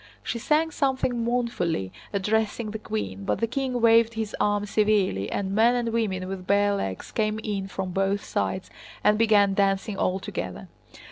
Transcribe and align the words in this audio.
She 0.23 0.39
sang 0.39 0.71
something 0.71 1.23
mournfully, 1.23 1.91
addressing 2.11 2.71
the 2.71 2.79
queen, 2.79 3.23
but 3.23 3.39
the 3.39 3.45
king 3.45 3.79
waved 3.79 4.15
his 4.15 4.35
arm 4.39 4.65
severely, 4.65 5.31
and 5.31 5.53
men 5.53 5.75
and 5.75 5.89
women 5.89 6.27
with 6.27 6.47
bare 6.47 6.73
legs 6.73 7.11
came 7.11 7.37
in 7.43 7.67
from 7.67 7.91
both 7.91 8.23
sides 8.23 8.71
and 9.03 9.19
began 9.19 9.53
dancing 9.53 9.97
all 9.97 10.17
together. 10.17 10.69